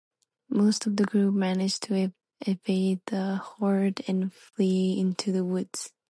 [0.49, 5.93] Most of the group manages to evade the horde and flee into the woods.